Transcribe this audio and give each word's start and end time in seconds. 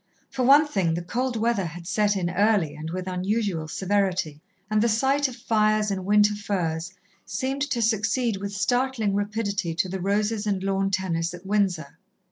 For 0.31 0.41
one 0.41 0.65
thing 0.65 0.95
the 0.95 1.03
cold 1.03 1.35
weather 1.35 1.63
had 1.65 1.85
set 1.85 2.15
in 2.15 2.31
early 2.31 2.73
and 2.75 2.89
with 2.89 3.07
unusual 3.07 3.67
severity, 3.67 4.41
and 4.67 4.81
the 4.81 4.89
sight 4.89 5.27
of 5.27 5.35
fires 5.35 5.91
and 5.91 6.05
winter 6.05 6.33
furs 6.33 6.91
seemed 7.23 7.61
to 7.69 7.83
succeed 7.83 8.37
with 8.37 8.51
startling 8.51 9.13
rapidity 9.13 9.75
to 9.75 9.87
the 9.87 10.01
roses 10.01 10.47
and 10.47 10.63
lawn 10.63 10.89
tennis 10.89 11.35
at 11.35 11.45
Windsor. 11.45 11.99